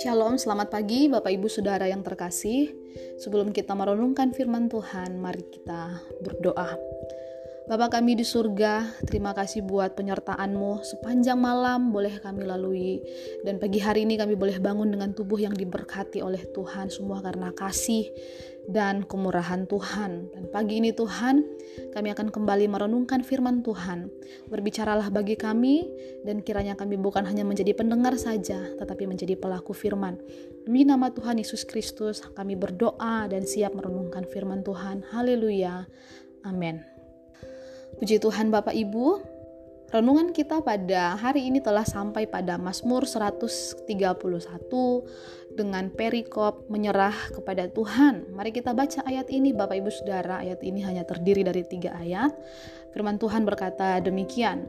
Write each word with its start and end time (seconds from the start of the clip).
Shalom, 0.00 0.40
selamat 0.40 0.72
pagi 0.72 1.12
Bapak 1.12 1.28
Ibu 1.28 1.52
Saudara 1.52 1.84
yang 1.84 2.00
terkasih. 2.00 2.72
Sebelum 3.20 3.52
kita 3.52 3.76
merenungkan 3.76 4.32
firman 4.32 4.72
Tuhan, 4.72 5.20
mari 5.20 5.44
kita 5.44 6.08
berdoa. 6.24 6.72
Bapa 7.72 7.88
kami 7.88 8.12
di 8.12 8.20
surga, 8.20 9.00
terima 9.08 9.32
kasih 9.32 9.64
buat 9.64 9.96
penyertaan-Mu 9.96 10.84
sepanjang 10.84 11.40
malam 11.40 11.88
boleh 11.88 12.20
kami 12.20 12.44
lalui 12.44 13.00
dan 13.48 13.56
pagi 13.56 13.80
hari 13.80 14.04
ini 14.04 14.20
kami 14.20 14.36
boleh 14.36 14.60
bangun 14.60 14.92
dengan 14.92 15.16
tubuh 15.16 15.40
yang 15.40 15.56
diberkati 15.56 16.20
oleh 16.20 16.44
Tuhan 16.52 16.92
semua 16.92 17.24
karena 17.24 17.48
kasih 17.56 18.12
dan 18.68 19.08
kemurahan 19.08 19.64
Tuhan. 19.64 20.36
Dan 20.36 20.52
pagi 20.52 20.84
ini 20.84 20.92
Tuhan, 20.92 21.48
kami 21.96 22.12
akan 22.12 22.28
kembali 22.28 22.68
merenungkan 22.68 23.24
firman 23.24 23.64
Tuhan. 23.64 24.12
Berbicaralah 24.52 25.08
bagi 25.08 25.40
kami 25.40 25.88
dan 26.28 26.44
kiranya 26.44 26.76
kami 26.76 27.00
bukan 27.00 27.24
hanya 27.24 27.48
menjadi 27.48 27.72
pendengar 27.72 28.20
saja, 28.20 28.60
tetapi 28.84 29.08
menjadi 29.08 29.32
pelaku 29.32 29.72
firman. 29.72 30.20
Demi 30.68 30.84
nama 30.84 31.08
Tuhan 31.08 31.40
Yesus 31.40 31.64
Kristus, 31.64 32.20
kami 32.36 32.52
berdoa 32.52 33.32
dan 33.32 33.48
siap 33.48 33.72
merenungkan 33.72 34.28
firman 34.28 34.60
Tuhan. 34.60 35.08
Haleluya. 35.08 35.88
Amin. 36.44 36.91
Puji 37.98 38.16
Tuhan 38.22 38.48
Bapak 38.48 38.72
Ibu, 38.72 39.20
renungan 39.92 40.32
kita 40.32 40.64
pada 40.64 41.16
hari 41.20 41.52
ini 41.52 41.60
telah 41.60 41.84
sampai 41.84 42.24
pada 42.24 42.56
Mazmur 42.56 43.04
131 43.04 43.84
dengan 45.52 45.92
perikop 45.92 46.70
menyerah 46.72 47.14
kepada 47.36 47.68
Tuhan. 47.68 48.32
Mari 48.32 48.50
kita 48.56 48.72
baca 48.72 49.04
ayat 49.04 49.28
ini 49.28 49.52
Bapak 49.52 49.76
Ibu 49.84 49.90
Saudara. 49.92 50.40
Ayat 50.40 50.64
ini 50.64 50.80
hanya 50.80 51.04
terdiri 51.04 51.44
dari 51.44 51.66
tiga 51.68 51.92
ayat. 52.00 52.32
Firman 52.96 53.20
Tuhan 53.20 53.44
berkata 53.44 54.00
demikian. 54.00 54.68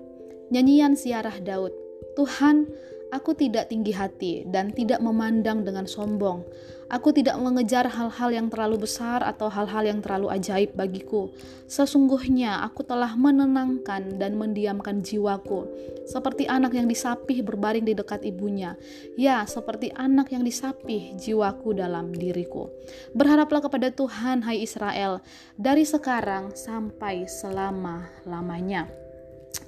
Nyanyian 0.51 0.99
siarah 0.99 1.39
Daud. 1.39 1.71
Tuhan, 2.19 2.67
Aku 3.13 3.37
tidak 3.37 3.69
tinggi 3.69 3.93
hati 3.93 4.41
dan 4.49 4.73
tidak 4.73 4.97
memandang 4.97 5.61
dengan 5.61 5.85
sombong. 5.85 6.41
Aku 6.89 7.13
tidak 7.13 7.37
mengejar 7.37 7.85
hal-hal 7.85 8.29
yang 8.33 8.47
terlalu 8.49 8.89
besar 8.89 9.21
atau 9.21 9.53
hal-hal 9.53 9.85
yang 9.85 10.01
terlalu 10.01 10.33
ajaib 10.33 10.73
bagiku. 10.73 11.29
Sesungguhnya 11.69 12.65
aku 12.65 12.81
telah 12.81 13.13
menenangkan 13.13 14.17
dan 14.17 14.33
mendiamkan 14.37 15.05
jiwaku, 15.05 15.69
seperti 16.09 16.49
anak 16.49 16.73
yang 16.73 16.89
disapih 16.89 17.45
berbaring 17.45 17.85
di 17.85 17.93
dekat 17.93 18.25
ibunya. 18.25 18.73
Ya, 19.13 19.45
seperti 19.45 19.93
anak 19.93 20.33
yang 20.33 20.41
disapih 20.41 21.13
jiwaku 21.17 21.77
dalam 21.77 22.13
diriku. 22.13 22.69
Berharaplah 23.13 23.61
kepada 23.61 23.93
Tuhan, 23.93 24.41
hai 24.45 24.61
Israel, 24.61 25.21
dari 25.57 25.85
sekarang 25.85 26.53
sampai 26.53 27.29
selama-lamanya. 27.29 29.02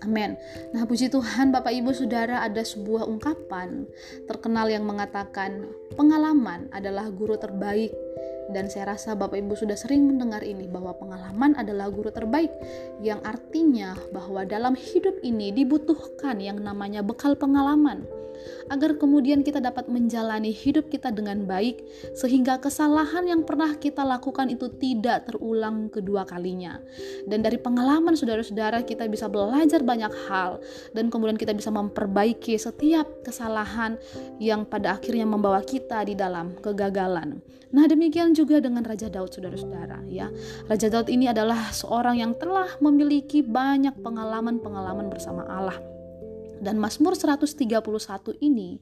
Amin. 0.05 0.37
Nah, 0.73 0.85
puji 0.85 1.09
Tuhan, 1.09 1.49
Bapak 1.49 1.73
Ibu 1.73 1.93
Saudara, 1.93 2.41
ada 2.41 2.61
sebuah 2.61 3.05
ungkapan 3.09 3.85
terkenal 4.29 4.69
yang 4.69 4.85
mengatakan 4.85 5.65
pengalaman 5.93 6.69
adalah 6.73 7.09
guru 7.09 7.37
terbaik. 7.37 7.93
Dan 8.45 8.69
saya 8.69 8.93
rasa 8.93 9.17
Bapak 9.17 9.41
Ibu 9.41 9.57
sudah 9.57 9.73
sering 9.73 10.05
mendengar 10.05 10.45
ini 10.45 10.69
bahwa 10.69 10.93
pengalaman 10.93 11.57
adalah 11.57 11.89
guru 11.89 12.13
terbaik 12.13 12.53
yang 13.01 13.17
artinya 13.25 13.97
bahwa 14.13 14.45
dalam 14.45 14.77
hidup 14.77 15.17
ini 15.25 15.49
dibutuhkan 15.49 16.37
yang 16.37 16.61
namanya 16.61 17.01
bekal 17.01 17.33
pengalaman 17.33 18.05
agar 18.69 18.97
kemudian 18.97 19.41
kita 19.41 19.61
dapat 19.61 19.87
menjalani 19.87 20.49
hidup 20.51 20.89
kita 20.89 21.13
dengan 21.13 21.45
baik, 21.45 21.81
sehingga 22.17 22.57
kesalahan 22.59 23.25
yang 23.29 23.41
pernah 23.45 23.73
kita 23.77 24.01
lakukan 24.01 24.49
itu 24.49 24.69
tidak 24.75 25.29
terulang 25.29 25.87
kedua 25.87 26.25
kalinya. 26.25 26.81
Dan 27.25 27.45
dari 27.45 27.61
pengalaman 27.61 28.13
saudara-saudara, 28.17 28.83
kita 28.83 29.05
bisa 29.09 29.29
belajar 29.31 29.81
banyak 29.81 30.13
hal, 30.27 30.59
dan 30.93 31.07
kemudian 31.13 31.39
kita 31.39 31.53
bisa 31.53 31.69
memperbaiki 31.69 32.57
setiap 32.57 33.05
kesalahan 33.25 33.97
yang 34.41 34.65
pada 34.67 34.97
akhirnya 34.97 35.25
membawa 35.25 35.61
kita 35.63 36.03
di 36.05 36.13
dalam 36.17 36.57
kegagalan. 36.59 37.39
Nah, 37.75 37.85
demikian 37.89 38.31
juga 38.31 38.63
dengan 38.63 38.85
Raja 38.87 39.11
Daud, 39.11 39.35
saudara-saudara. 39.35 40.05
Ya, 40.07 40.31
Raja 40.69 40.87
Daud 40.87 41.11
ini 41.11 41.27
adalah 41.27 41.73
seorang 41.75 42.21
yang 42.21 42.31
telah 42.37 42.71
memiliki 42.79 43.43
banyak 43.43 43.99
pengalaman-pengalaman 43.99 45.11
bersama 45.11 45.43
Allah 45.49 45.94
dan 46.61 46.79
Mazmur 46.79 47.17
131 47.17 47.81
ini 48.39 48.79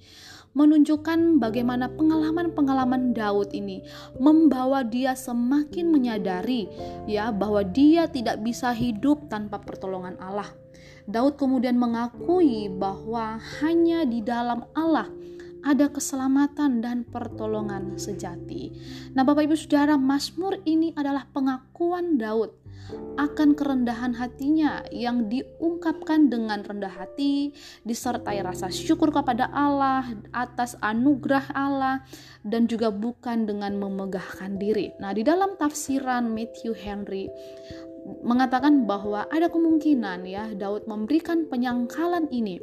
menunjukkan 0.54 1.42
bagaimana 1.42 1.90
pengalaman-pengalaman 1.90 3.18
Daud 3.18 3.50
ini 3.58 3.82
membawa 4.22 4.86
dia 4.86 5.18
semakin 5.18 5.90
menyadari 5.90 6.70
ya 7.10 7.34
bahwa 7.34 7.66
dia 7.66 8.06
tidak 8.06 8.42
bisa 8.46 8.70
hidup 8.70 9.30
tanpa 9.34 9.58
pertolongan 9.62 10.14
Allah. 10.22 10.50
Daud 11.04 11.36
kemudian 11.36 11.76
mengakui 11.76 12.72
bahwa 12.72 13.42
hanya 13.60 14.08
di 14.08 14.24
dalam 14.24 14.64
Allah 14.78 15.10
ada 15.64 15.88
keselamatan 15.88 16.84
dan 16.84 17.08
pertolongan 17.08 17.96
sejati. 17.96 18.72
Nah, 19.16 19.24
Bapak 19.24 19.48
Ibu 19.48 19.56
Saudara, 19.56 19.96
Mazmur 19.96 20.60
ini 20.68 20.92
adalah 20.92 21.24
pengakuan 21.32 22.20
Daud 22.20 22.63
akan 23.14 23.54
kerendahan 23.54 24.14
hatinya 24.18 24.82
yang 24.90 25.30
diungkapkan 25.30 26.28
dengan 26.28 26.66
rendah 26.66 26.92
hati, 26.92 27.54
disertai 27.86 28.42
rasa 28.42 28.74
syukur 28.74 29.14
kepada 29.14 29.50
Allah 29.54 30.06
atas 30.34 30.74
anugerah 30.82 31.54
Allah 31.54 32.02
dan 32.42 32.66
juga 32.66 32.90
bukan 32.90 33.46
dengan 33.46 33.78
memegahkan 33.78 34.58
diri. 34.58 34.92
Nah, 34.98 35.14
di 35.14 35.22
dalam 35.22 35.56
tafsiran 35.56 36.34
Matthew 36.34 36.74
Henry 36.74 37.30
mengatakan 38.26 38.84
bahwa 38.84 39.30
ada 39.32 39.48
kemungkinan 39.48 40.28
ya 40.28 40.52
Daud 40.52 40.90
memberikan 40.90 41.48
penyangkalan 41.48 42.28
ini 42.36 42.60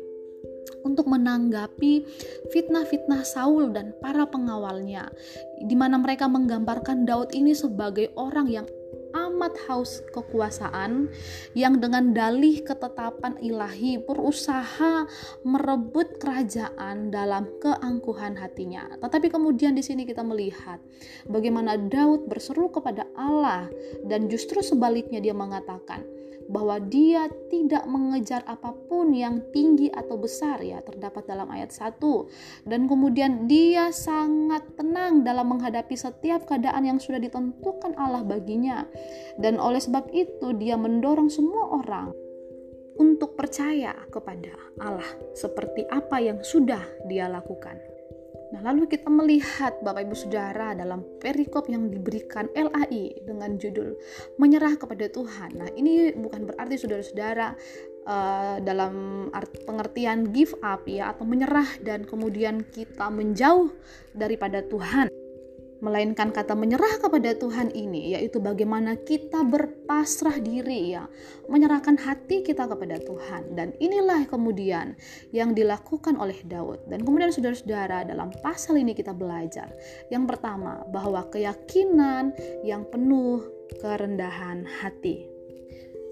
untuk 0.84 1.08
menanggapi 1.08 2.04
fitnah-fitnah 2.52 3.24
Saul 3.24 3.72
dan 3.72 3.92
para 4.00 4.24
pengawalnya, 4.24 5.12
di 5.60 5.76
mana 5.76 6.00
mereka 6.00 6.28
menggambarkan 6.28 7.04
Daud 7.04 7.36
ini 7.36 7.52
sebagai 7.52 8.12
orang 8.16 8.48
yang 8.48 8.66
amat 9.14 9.54
haus 9.66 10.04
kekuasaan 10.12 11.10
yang 11.56 11.78
dengan 11.78 12.12
dalih 12.12 12.62
ketetapan 12.62 13.38
ilahi 13.40 13.98
berusaha 14.02 15.06
merebut 15.42 16.18
kerajaan 16.20 17.08
dalam 17.08 17.48
keangkuhan 17.58 18.36
hatinya. 18.38 18.90
Tetapi 19.00 19.32
kemudian 19.32 19.74
di 19.74 19.82
sini 19.82 20.04
kita 20.04 20.22
melihat 20.22 20.78
bagaimana 21.26 21.78
Daud 21.78 22.28
berseru 22.28 22.70
kepada 22.70 23.06
Allah 23.16 23.70
dan 24.06 24.28
justru 24.28 24.60
sebaliknya 24.60 25.18
dia 25.18 25.32
mengatakan, 25.32 26.19
bahwa 26.50 26.82
dia 26.82 27.30
tidak 27.46 27.86
mengejar 27.86 28.42
apa 28.44 28.74
pun 28.90 29.14
yang 29.14 29.40
tinggi 29.54 29.86
atau 29.88 30.18
besar 30.18 30.58
ya 30.60 30.82
terdapat 30.82 31.24
dalam 31.30 31.46
ayat 31.48 31.70
1 31.70 32.02
dan 32.66 32.90
kemudian 32.90 33.46
dia 33.46 33.94
sangat 33.94 34.66
tenang 34.74 35.22
dalam 35.22 35.46
menghadapi 35.46 35.94
setiap 35.94 36.44
keadaan 36.50 36.90
yang 36.90 36.98
sudah 36.98 37.22
ditentukan 37.22 37.94
Allah 37.94 38.26
baginya 38.26 38.84
dan 39.38 39.62
oleh 39.62 39.78
sebab 39.78 40.10
itu 40.10 40.52
dia 40.58 40.74
mendorong 40.74 41.30
semua 41.30 41.80
orang 41.80 42.10
untuk 43.00 43.32
percaya 43.32 43.96
kepada 44.12 44.52
Allah 44.76 45.08
seperti 45.32 45.88
apa 45.88 46.20
yang 46.20 46.44
sudah 46.44 46.84
dia 47.08 47.32
lakukan. 47.32 47.89
Nah, 48.50 48.60
lalu 48.66 48.90
kita 48.90 49.06
melihat 49.06 49.78
Bapak 49.78 50.10
Ibu 50.10 50.16
Saudara 50.18 50.74
dalam 50.74 51.06
perikop 51.22 51.70
yang 51.70 51.86
diberikan 51.86 52.50
LAI 52.50 53.22
dengan 53.22 53.54
judul 53.54 53.94
menyerah 54.42 54.74
kepada 54.74 55.06
Tuhan. 55.06 55.54
Nah, 55.54 55.70
ini 55.78 56.10
bukan 56.18 56.50
berarti 56.50 56.74
saudara-saudara 56.74 57.54
uh, 58.10 58.58
dalam 58.58 59.26
pengertian 59.62 60.34
give 60.34 60.58
up 60.66 60.82
ya 60.90 61.14
atau 61.14 61.22
menyerah 61.22 61.78
dan 61.86 62.02
kemudian 62.02 62.66
kita 62.66 63.06
menjauh 63.06 63.70
daripada 64.18 64.66
Tuhan 64.66 65.19
melainkan 65.80 66.28
kata 66.30 66.52
menyerah 66.52 67.00
kepada 67.00 67.32
Tuhan 67.36 67.72
ini 67.72 68.16
yaitu 68.16 68.38
bagaimana 68.38 69.00
kita 69.00 69.44
berpasrah 69.44 70.38
diri 70.40 70.94
ya. 70.96 71.08
Menyerahkan 71.48 71.96
hati 71.98 72.44
kita 72.44 72.68
kepada 72.68 73.00
Tuhan. 73.00 73.56
Dan 73.56 73.74
inilah 73.80 74.28
kemudian 74.28 74.94
yang 75.32 75.56
dilakukan 75.56 76.20
oleh 76.20 76.36
Daud. 76.46 76.84
Dan 76.86 77.02
kemudian 77.02 77.32
saudara-saudara 77.32 78.06
dalam 78.06 78.30
pasal 78.44 78.78
ini 78.78 78.92
kita 78.92 79.16
belajar. 79.16 79.72
Yang 80.12 80.36
pertama 80.36 80.84
bahwa 80.92 81.26
keyakinan 81.32 82.36
yang 82.62 82.84
penuh 82.86 83.42
kerendahan 83.78 84.66
hati 84.66 85.29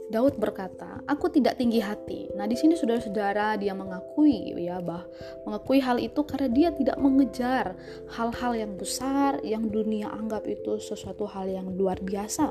Daud 0.09 0.41
berkata, 0.41 1.05
"Aku 1.05 1.29
tidak 1.29 1.61
tinggi 1.61 1.85
hati." 1.85 2.33
Nah, 2.33 2.49
di 2.49 2.57
sini 2.57 2.75
saudara-saudara 2.75 3.61
dia 3.61 3.77
mengakui 3.77 4.57
ya, 4.57 4.81
bah, 4.81 5.05
mengakui 5.45 5.85
hal 5.85 6.01
itu 6.01 6.25
karena 6.25 6.49
dia 6.49 6.69
tidak 6.73 6.97
mengejar 6.97 7.77
hal-hal 8.17 8.53
yang 8.57 8.73
besar 8.81 9.37
yang 9.45 9.69
dunia 9.69 10.09
anggap 10.09 10.49
itu 10.49 10.81
sesuatu 10.81 11.29
hal 11.29 11.53
yang 11.53 11.77
luar 11.77 12.01
biasa. 12.01 12.49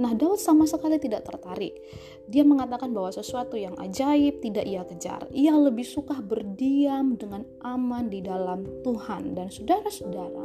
Nah, 0.00 0.16
Daud 0.16 0.40
sama 0.40 0.64
sekali 0.64 0.96
tidak 0.96 1.28
tertarik. 1.28 1.76
Dia 2.26 2.42
mengatakan 2.42 2.90
bahwa 2.90 3.14
sesuatu 3.14 3.54
yang 3.54 3.78
ajaib 3.78 4.42
tidak 4.42 4.66
ia 4.66 4.82
kejar. 4.82 5.30
Ia 5.30 5.54
lebih 5.54 5.86
suka 5.86 6.18
berdiam 6.18 7.14
dengan 7.14 7.46
aman 7.62 8.10
di 8.10 8.18
dalam 8.18 8.66
Tuhan 8.82 9.38
dan 9.38 9.46
saudara-saudara. 9.46 10.42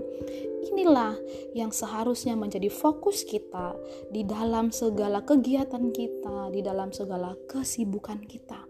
Inilah 0.62 1.18
yang 1.58 1.74
seharusnya 1.74 2.38
menjadi 2.38 2.70
fokus 2.70 3.26
kita 3.26 3.74
di 4.14 4.22
dalam 4.22 4.70
segala 4.70 5.26
kegiatan 5.26 5.90
kita 5.90 6.54
di 6.54 6.62
dalam 6.62 6.92
segala 6.92 7.34
kesibukan 7.48 8.22
kita. 8.28 8.68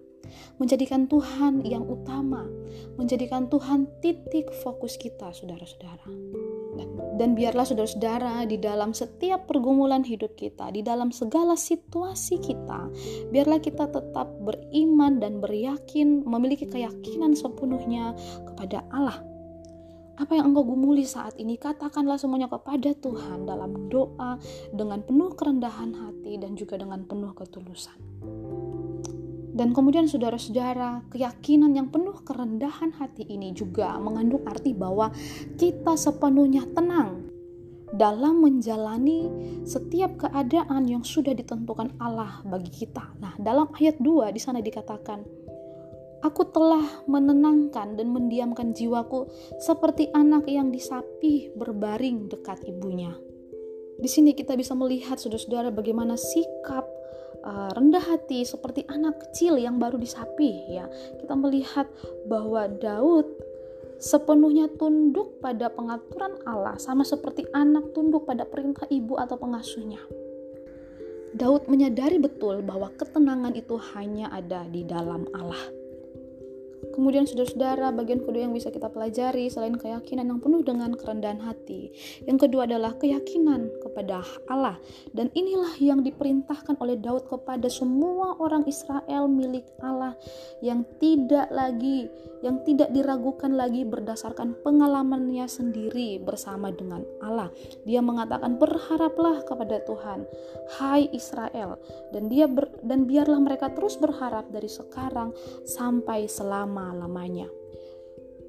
menjadikan 0.63 1.11
Tuhan 1.11 1.59
yang 1.67 1.83
utama, 1.83 2.47
menjadikan 2.95 3.51
Tuhan 3.51 3.83
titik 3.99 4.47
fokus 4.63 4.95
kita, 4.95 5.35
saudara-saudara. 5.35 6.07
Dan 7.19 7.35
biarlah 7.35 7.67
saudara-saudara 7.67 8.47
di 8.47 8.55
dalam 8.55 8.95
setiap 8.95 9.45
pergumulan 9.45 10.07
hidup 10.07 10.33
kita, 10.39 10.71
di 10.71 10.79
dalam 10.81 11.11
segala 11.11 11.59
situasi 11.59 12.39
kita, 12.39 12.87
biarlah 13.29 13.59
kita 13.59 13.91
tetap 13.91 14.31
beriman 14.39 15.19
dan 15.19 15.43
beryakin, 15.43 16.23
memiliki 16.23 16.63
keyakinan 16.63 17.35
sepenuhnya 17.35 18.15
kepada 18.47 18.87
Allah. 18.95 19.30
Apa 20.21 20.37
yang 20.37 20.53
engkau 20.53 20.61
gumuli 20.61 21.01
saat 21.01 21.33
ini, 21.41 21.57
katakanlah 21.57 22.13
semuanya 22.13 22.45
kepada 22.45 22.93
Tuhan 22.93 23.49
dalam 23.49 23.89
doa 23.89 24.37
dengan 24.69 25.01
penuh 25.01 25.33
kerendahan 25.33 25.97
hati 25.97 26.37
dan 26.37 26.53
juga 26.53 26.77
dengan 26.77 27.01
penuh 27.09 27.33
ketulusan. 27.33 27.97
Dan 29.57 29.73
kemudian 29.73 30.05
saudara-saudara, 30.05 31.09
keyakinan 31.09 31.73
yang 31.73 31.89
penuh 31.89 32.21
kerendahan 32.21 32.93
hati 33.01 33.25
ini 33.33 33.49
juga 33.57 33.97
mengandung 33.97 34.45
arti 34.45 34.77
bahwa 34.77 35.09
kita 35.57 35.97
sepenuhnya 35.97 36.69
tenang 36.69 37.25
dalam 37.91 38.45
menjalani 38.45 39.27
setiap 39.65 40.21
keadaan 40.21 40.85
yang 40.85 41.01
sudah 41.01 41.33
ditentukan 41.33 41.97
Allah 41.97 42.45
bagi 42.45 42.69
kita. 42.69 43.09
Nah, 43.17 43.33
dalam 43.41 43.73
ayat 43.73 43.97
2 43.97 44.29
di 44.29 44.37
sana 44.37 44.61
dikatakan, 44.61 45.40
Aku 46.21 46.45
telah 46.53 47.01
menenangkan 47.09 47.97
dan 47.97 48.13
mendiamkan 48.13 48.77
jiwaku 48.77 49.25
seperti 49.57 50.13
anak 50.13 50.45
yang 50.45 50.69
disapih 50.69 51.49
berbaring 51.57 52.29
dekat 52.29 52.61
ibunya. 52.69 53.17
Di 53.97 54.05
sini 54.05 54.37
kita 54.37 54.53
bisa 54.53 54.77
melihat 54.77 55.17
saudara-saudara 55.17 55.73
bagaimana 55.73 56.13
sikap 56.17 56.85
uh, 57.41 57.73
rendah 57.73 58.01
hati 58.01 58.45
seperti 58.45 58.85
anak 58.85 59.17
kecil 59.17 59.57
yang 59.57 59.81
baru 59.81 59.97
disapi 59.97 60.77
ya. 60.77 60.85
Kita 61.17 61.33
melihat 61.33 61.89
bahwa 62.29 62.69
Daud 62.69 63.25
sepenuhnya 63.97 64.69
tunduk 64.77 65.41
pada 65.41 65.69
pengaturan 65.73 66.37
Allah 66.45 66.77
sama 66.77 67.05
seperti 67.05 67.49
anak 67.53 67.93
tunduk 67.97 68.29
pada 68.29 68.45
perintah 68.45 68.85
ibu 68.89 69.17
atau 69.17 69.37
pengasuhnya. 69.41 70.01
Daud 71.33 71.65
menyadari 71.65 72.21
betul 72.21 72.61
bahwa 72.61 72.91
ketenangan 72.93 73.55
itu 73.57 73.73
hanya 73.97 74.29
ada 74.29 74.67
di 74.67 74.85
dalam 74.85 75.25
Allah. 75.31 75.80
Kemudian 76.89 77.29
saudara-saudara, 77.29 77.93
bagian 77.93 78.25
kedua 78.25 78.49
yang 78.49 78.55
bisa 78.57 78.73
kita 78.73 78.89
pelajari 78.89 79.47
selain 79.47 79.77
keyakinan 79.77 80.27
yang 80.27 80.39
penuh 80.41 80.65
dengan 80.65 80.91
kerendahan 80.97 81.39
hati. 81.39 81.93
Yang 82.25 82.49
kedua 82.49 82.65
adalah 82.65 82.97
keyakinan 82.97 83.69
kepada 83.85 84.25
Allah. 84.49 84.81
Dan 85.13 85.29
inilah 85.37 85.77
yang 85.77 86.01
diperintahkan 86.01 86.81
oleh 86.81 86.97
Daud 86.97 87.29
kepada 87.29 87.69
semua 87.69 88.35
orang 88.41 88.65
Israel 88.65 89.29
milik 89.29 89.69
Allah 89.79 90.17
yang 90.59 90.83
tidak 90.97 91.47
lagi 91.53 92.09
yang 92.41 92.65
tidak 92.65 92.89
diragukan 92.89 93.53
lagi 93.53 93.85
berdasarkan 93.85 94.57
pengalamannya 94.65 95.45
sendiri 95.45 96.17
bersama 96.17 96.73
dengan 96.73 97.05
Allah. 97.21 97.53
Dia 97.85 98.01
mengatakan 98.01 98.57
berharaplah 98.57 99.45
kepada 99.45 99.81
Tuhan, 99.85 100.25
hai 100.81 101.05
Israel, 101.13 101.77
dan 102.09 102.27
dia 102.27 102.49
ber, 102.49 102.67
dan 102.81 103.05
biarlah 103.05 103.37
mereka 103.37 103.69
terus 103.71 103.95
berharap 103.95 104.49
dari 104.49 104.67
sekarang 104.67 105.31
sampai 105.63 106.25
selama-lamanya. 106.71 107.51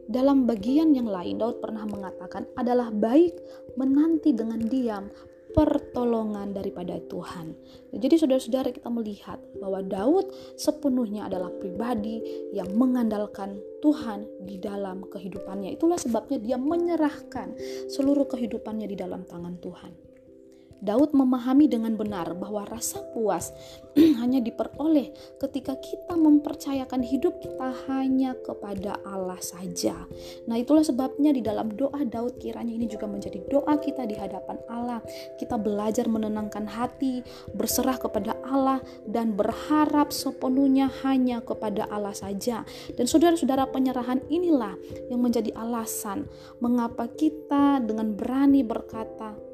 Dalam 0.07 0.47
bagian 0.47 0.95
yang 0.95 1.11
lain, 1.11 1.43
Daud 1.43 1.59
pernah 1.59 1.83
mengatakan 1.83 2.47
adalah 2.55 2.95
baik 2.95 3.35
menanti 3.75 4.31
dengan 4.31 4.63
diam 4.63 5.11
pertolongan 5.53 6.55
daripada 6.55 6.97
Tuhan. 7.11 7.53
Jadi 7.93 8.15
saudara-saudara 8.17 8.73
kita 8.73 8.89
melihat 8.89 9.43
bahwa 9.61 9.85
Daud 9.85 10.33
sepenuhnya 10.57 11.29
adalah 11.29 11.53
pribadi 11.61 12.23
yang 12.57 12.73
mengandalkan 12.79 13.61
Tuhan 13.85 14.25
di 14.47 14.57
dalam 14.63 15.05
kehidupannya. 15.07 15.77
Itulah 15.77 16.01
sebabnya 16.01 16.39
dia 16.41 16.57
menyerahkan 16.57 17.59
seluruh 17.91 18.25
kehidupannya 18.31 18.87
di 18.89 18.97
dalam 18.97 19.27
tangan 19.29 19.61
Tuhan. 19.61 20.12
Daud 20.83 21.15
memahami 21.15 21.71
dengan 21.71 21.95
benar 21.95 22.35
bahwa 22.35 22.67
rasa 22.67 22.99
puas 23.15 23.55
hanya 24.21 24.43
diperoleh 24.43 25.15
ketika 25.39 25.79
kita 25.79 26.19
mempercayakan 26.19 27.07
hidup 27.07 27.39
kita 27.39 27.71
hanya 27.87 28.35
kepada 28.43 28.99
Allah 29.07 29.39
saja. 29.39 29.95
Nah, 30.51 30.59
itulah 30.59 30.83
sebabnya 30.83 31.31
di 31.31 31.39
dalam 31.39 31.71
doa 31.79 32.03
Daud 32.03 32.43
kiranya 32.43 32.75
ini 32.75 32.91
juga 32.91 33.07
menjadi 33.07 33.39
doa 33.47 33.79
kita 33.79 34.03
di 34.11 34.19
hadapan 34.19 34.59
Allah. 34.67 34.99
Kita 35.39 35.55
belajar 35.55 36.11
menenangkan 36.11 36.67
hati, 36.67 37.23
berserah 37.55 38.03
kepada 38.03 38.35
Allah 38.43 38.83
dan 39.07 39.39
berharap 39.39 40.11
sepenuhnya 40.11 40.91
hanya 41.07 41.39
kepada 41.47 41.87
Allah 41.87 42.13
saja. 42.13 42.67
Dan 42.99 43.07
saudara-saudara 43.07 43.71
penyerahan 43.71 44.19
inilah 44.27 44.75
yang 45.07 45.23
menjadi 45.23 45.55
alasan 45.55 46.27
mengapa 46.59 47.07
kita 47.07 47.79
dengan 47.79 48.19
berani 48.19 48.67
berkata 48.67 49.52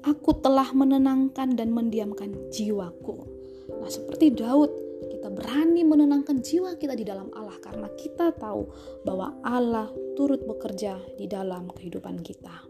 Aku 0.00 0.32
telah 0.40 0.72
menenangkan 0.72 1.60
dan 1.60 1.76
mendiamkan 1.76 2.32
jiwaku. 2.48 3.20
Nah, 3.68 3.90
seperti 3.92 4.32
Daud, 4.32 4.72
kita 5.12 5.28
berani 5.28 5.84
menenangkan 5.84 6.40
jiwa 6.40 6.76
kita 6.80 6.96
di 6.96 7.04
dalam 7.04 7.28
Allah 7.36 7.56
karena 7.60 7.88
kita 7.96 8.32
tahu 8.32 8.64
bahwa 9.04 9.36
Allah 9.44 9.92
turut 10.16 10.40
bekerja 10.44 10.96
di 11.20 11.28
dalam 11.28 11.68
kehidupan 11.68 12.24
kita. 12.24 12.64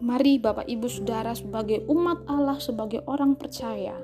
Mari 0.00 0.40
Bapak 0.40 0.64
Ibu 0.64 0.88
Saudara 0.88 1.36
sebagai 1.36 1.84
umat 1.86 2.24
Allah, 2.24 2.56
sebagai 2.56 3.04
orang 3.04 3.36
percaya, 3.36 3.94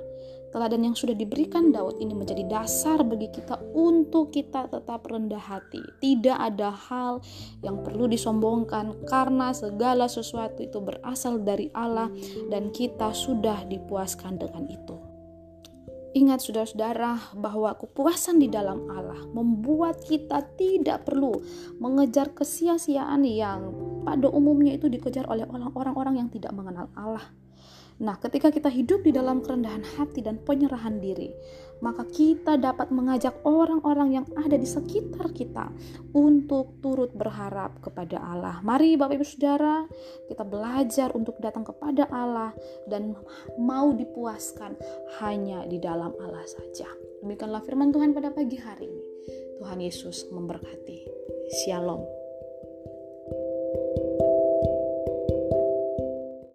Teladan 0.55 0.87
yang 0.87 0.97
sudah 0.97 1.13
diberikan 1.13 1.75
Daud 1.75 1.99
ini 1.99 2.15
menjadi 2.15 2.47
dasar 2.47 3.03
bagi 3.03 3.29
kita 3.29 3.59
untuk 3.75 4.31
kita 4.31 4.71
tetap 4.71 5.05
rendah 5.05 5.43
hati. 5.43 5.83
Tidak 5.99 6.39
ada 6.39 6.71
hal 6.71 7.21
yang 7.61 7.83
perlu 7.83 8.07
disombongkan 8.07 9.07
karena 9.11 9.51
segala 9.53 10.07
sesuatu 10.07 10.63
itu 10.63 10.79
berasal 10.79 11.43
dari 11.43 11.69
Allah 11.75 12.09
dan 12.49 12.71
kita 12.71 13.11
sudah 13.11 13.67
dipuaskan 13.67 14.39
dengan 14.39 14.65
itu. 14.71 14.97
Ingat 16.17 16.49
saudara-saudara 16.49 17.37
bahwa 17.37 17.77
kepuasan 17.77 18.41
di 18.41 18.49
dalam 18.49 18.89
Allah 18.89 19.21
membuat 19.37 20.01
kita 20.01 20.41
tidak 20.57 21.05
perlu 21.05 21.45
mengejar 21.77 22.33
kesia-siaan 22.33 23.21
yang 23.29 23.69
pada 24.01 24.25
umumnya 24.33 24.81
itu 24.81 24.89
dikejar 24.89 25.29
oleh 25.29 25.45
orang-orang 25.77 26.25
yang 26.25 26.29
tidak 26.33 26.57
mengenal 26.57 26.89
Allah. 26.97 27.21
Nah, 27.97 28.21
ketika 28.21 28.53
kita 28.53 28.69
hidup 28.69 29.01
di 29.05 29.13
dalam 29.13 29.41
kerendahan 29.41 29.81
hati 29.97 30.21
dan 30.21 30.37
penyerahan 30.45 31.01
diri, 31.01 31.33
maka 31.81 32.05
kita 32.05 32.61
dapat 32.61 32.93
mengajak 32.93 33.37
orang-orang 33.45 34.21
yang 34.21 34.27
ada 34.37 34.57
di 34.57 34.69
sekitar 34.69 35.33
kita 35.33 35.73
untuk 36.13 36.77
turut 36.85 37.13
berharap 37.17 37.81
kepada 37.81 38.21
Allah. 38.21 38.61
Mari 38.61 39.01
Bapak 39.01 39.17
Ibu 39.17 39.25
Saudara, 39.25 39.89
kita 40.29 40.45
belajar 40.45 41.09
untuk 41.17 41.41
datang 41.41 41.65
kepada 41.65 42.09
Allah 42.13 42.53
dan 42.85 43.17
mau 43.57 43.93
dipuaskan 43.93 44.77
hanya 45.25 45.65
di 45.65 45.81
dalam 45.81 46.13
Allah 46.21 46.45
saja. 46.45 46.89
Demikianlah 47.25 47.65
firman 47.65 47.93
Tuhan 47.93 48.13
pada 48.13 48.29
pagi 48.29 48.61
hari 48.61 48.93
ini. 48.93 49.05
Tuhan 49.57 49.81
Yesus 49.81 50.29
memberkati. 50.29 51.01
Shalom. 51.65 52.16